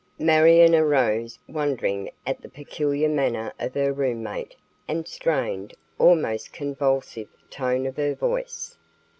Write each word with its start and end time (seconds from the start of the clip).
Marion 0.17 0.73
arose, 0.73 1.37
wondering 1.47 2.09
at 2.25 2.41
the 2.41 2.49
peculiar 2.49 3.07
manner 3.07 3.53
of 3.59 3.75
her 3.75 3.93
roommate 3.93 4.55
and 4.87 5.05
the 5.05 5.09
strained, 5.09 5.75
almost 5.99 6.51
convulsive, 6.51 7.29
tone 7.51 7.85
of 7.85 7.97
her 7.97 8.15
voice. 8.15 8.79